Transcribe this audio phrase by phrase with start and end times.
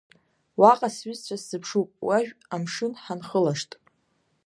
[0.59, 3.71] Уаҟа сҩызцәа сзыԥшуп, уажә амшын ҳанхылашт.